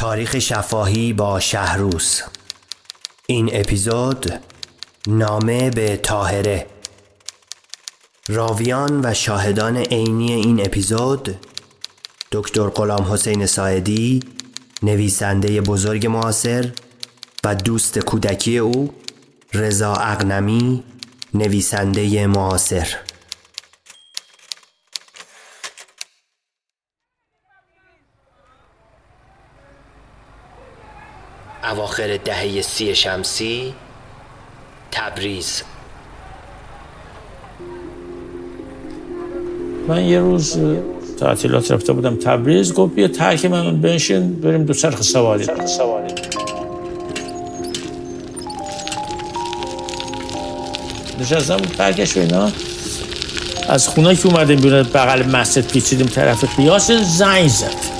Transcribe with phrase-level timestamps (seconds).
[0.00, 2.20] تاریخ شفاهی با شهروس
[3.26, 4.32] این اپیزود
[5.06, 6.66] نامه به تاهره
[8.28, 11.36] راویان و شاهدان عینی این اپیزود
[12.32, 14.20] دکتر غلام حسین ساعدی
[14.82, 16.70] نویسنده بزرگ معاصر
[17.44, 18.94] و دوست کودکی او
[19.54, 20.84] رضا اغنمی
[21.34, 22.96] نویسنده معاصر.
[31.64, 33.74] اواخر دهه سی شمسی
[34.90, 35.62] تبریز.
[39.88, 40.58] من یه روز
[41.20, 45.46] تعطیلات رفته بودم تبریز گفت بیا ترک من بنشین بریم دو چرخ سواری.
[51.20, 52.50] نشستم ترکش و اینا.
[53.68, 57.99] از خونه که اومدیم بیرون بغل مسجد پیچیدیم طرف قیاس زنگ زد.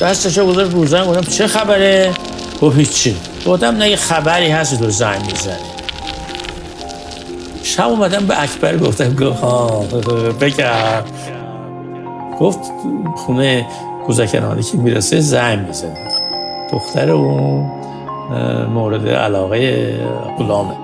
[0.00, 2.12] دستشو گذاشت رو زنگ گفتم چه خبره؟
[2.62, 3.16] گفت هیچی.
[3.46, 5.54] گفتم نه یه خبری هست تو زنگ می‌زنی
[7.62, 9.84] شب اومدم به اکبر گفتم گفت ها
[10.40, 11.02] بگم.
[12.40, 12.58] گفت
[13.16, 13.66] خونه
[14.06, 16.08] کوزکنانی که می‌رسه زنگ می‌زنه.
[16.72, 17.70] دختر اون
[18.74, 19.92] مورد علاقه
[20.38, 20.74] غلامه.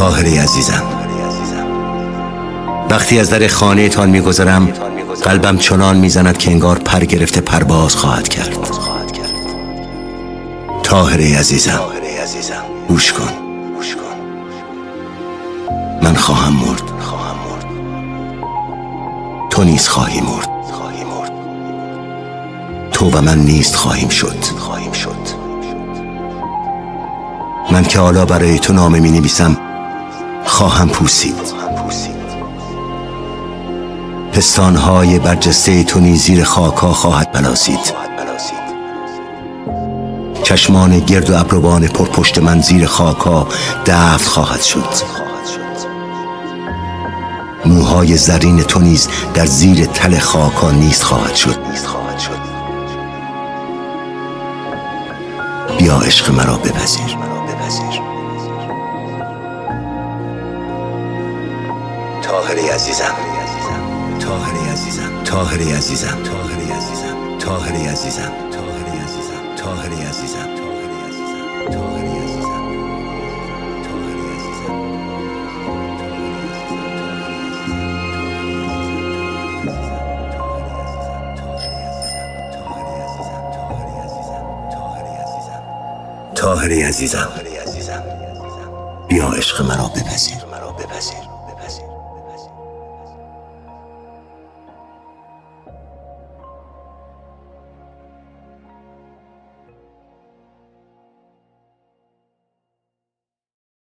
[0.00, 0.82] تاهری عزیزم.
[2.90, 4.66] وقتی از در خانه تان میگذرم
[5.22, 8.56] قلبم چنان می‌زند که انگار پر گرفته پرواز خواهد کرد.
[10.82, 11.80] تاهری عزیزم
[12.88, 13.28] گوش کن.
[16.02, 16.82] من خواهم مرد.
[19.50, 20.50] تو نیز خواهی مرد.
[22.92, 24.44] تو و من نیست خواهیم شد.
[27.72, 29.69] من که حالا برای تو نامه می نویسم
[30.60, 31.54] خواهم پوسید.
[34.32, 37.94] پستانهای برجسته تو نیز زیر خاکا خواهد بلاسید
[40.42, 43.46] چشمان گرد و ابروان پرپشت من زیر خاکا
[43.86, 44.84] دفت خواهد شد.
[47.66, 51.58] موهای زرین تو نیز در زیر تل خاکا نیست خواهد شد.
[55.78, 57.30] بیا عشق مرا بپذیر.
[62.30, 63.14] تاهری عزیزم
[64.20, 70.50] تاهری عزیزم تاهری عزیزم تاهری عزیزم تاهری عزیزم تاهری عزیزم تاهری عزیزم
[71.70, 72.52] تاهری عزیزم
[86.34, 88.02] تاهری عزیزم تاهری عزیزم
[89.08, 91.39] بیا عشق مرا بپذیر